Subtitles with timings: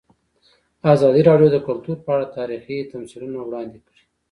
[0.93, 4.01] ازادي راډیو د کلتور په اړه تاریخي تمثیلونه وړاندې کړي.